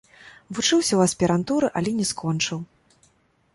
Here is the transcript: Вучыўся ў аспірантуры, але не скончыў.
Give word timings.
Вучыўся 0.59 0.89
ў 0.95 1.01
аспірантуры, 1.09 1.67
але 1.81 1.95
не 2.01 2.05
скончыў. 2.15 2.59